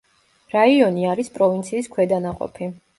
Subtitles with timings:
[0.53, 2.77] რაიონი არის პროვინციის ქვედანაყოფი.